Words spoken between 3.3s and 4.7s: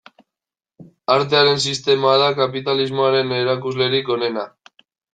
erakuslerik onena.